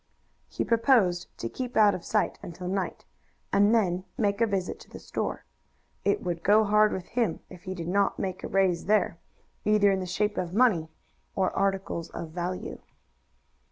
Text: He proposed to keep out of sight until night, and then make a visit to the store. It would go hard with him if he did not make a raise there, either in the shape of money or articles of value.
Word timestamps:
He 0.47 0.63
proposed 0.63 1.27
to 1.37 1.47
keep 1.47 1.77
out 1.77 1.93
of 1.93 2.03
sight 2.03 2.39
until 2.41 2.67
night, 2.67 3.05
and 3.53 3.71
then 3.71 4.03
make 4.17 4.41
a 4.41 4.47
visit 4.47 4.79
to 4.79 4.89
the 4.89 4.97
store. 4.97 5.45
It 6.03 6.23
would 6.23 6.41
go 6.41 6.63
hard 6.63 6.91
with 6.91 7.09
him 7.09 7.41
if 7.51 7.65
he 7.65 7.75
did 7.75 7.87
not 7.87 8.17
make 8.17 8.43
a 8.43 8.47
raise 8.47 8.85
there, 8.87 9.19
either 9.63 9.91
in 9.91 9.99
the 9.99 10.07
shape 10.07 10.39
of 10.39 10.55
money 10.55 10.89
or 11.35 11.55
articles 11.55 12.09
of 12.09 12.31
value. 12.31 12.79